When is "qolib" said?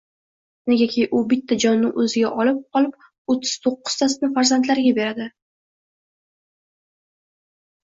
2.77-2.97